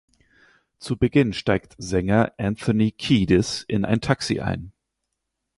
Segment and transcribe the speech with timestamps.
[0.79, 4.71] Zu Beginn steigt Sänger Anthony Kiedis in ein Taxi ein.